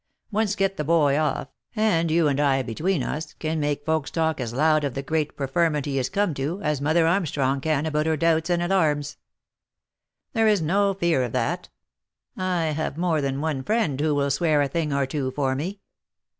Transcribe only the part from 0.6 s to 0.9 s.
the